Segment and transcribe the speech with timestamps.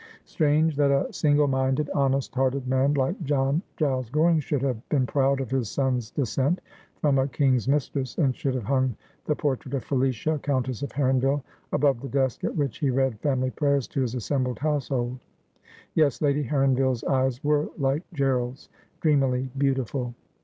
[0.25, 5.05] Strange that a single minded, honest hearted man like John Giles Goring should have been
[5.05, 6.59] proud of his son's descent
[7.01, 8.95] from a king's mistress, and should have hung
[9.25, 13.51] the portrait of Felicia, Countess of Heronville, above the desk at which he read family
[13.51, 15.19] prayers to his assembled house hold.
[15.93, 18.69] Yes; Lady Heronville's eyes were like Gerald's,
[19.01, 20.15] dreamily beautiful.